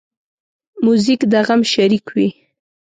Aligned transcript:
موزیک 0.85 1.21
د 1.31 1.33
غم 1.47 1.61
شریک 1.73 2.05
وي. 2.15 2.27